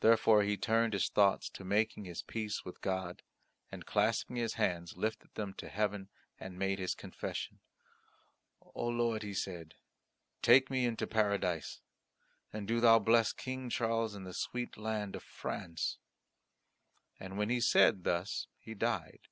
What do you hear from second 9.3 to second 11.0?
said, "take me